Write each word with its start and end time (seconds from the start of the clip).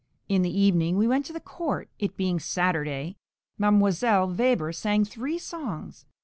In 0.27 0.41
the 0.41 0.49
evening 0.49 0.97
we 0.97 1.07
went 1.07 1.27
to 1.27 1.33
the 1.33 1.39
court, 1.39 1.87
it 1.99 2.17
being 2.17 2.39
Saturday; 2.39 3.17
Mdlle. 3.59 4.35
Weber 4.35 4.71
sang 4.73 5.05
three 5.05 5.37
songs. 5.37 6.07